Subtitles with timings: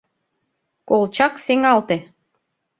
[0.89, 1.97] Колчак сеҥалте.